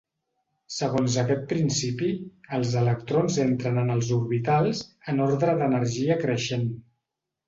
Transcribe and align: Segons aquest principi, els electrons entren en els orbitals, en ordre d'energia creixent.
Segons 0.75 1.15
aquest 1.23 1.43
principi, 1.49 2.07
els 2.57 2.73
electrons 2.81 3.37
entren 3.43 3.77
en 3.81 3.91
els 3.97 4.09
orbitals, 4.15 4.81
en 5.13 5.21
ordre 5.27 5.53
d'energia 5.61 6.17
creixent. 6.25 6.65